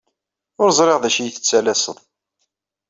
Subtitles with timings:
[0.61, 1.97] Ur ẓriɣ d acu i yi-tettalaseḍ.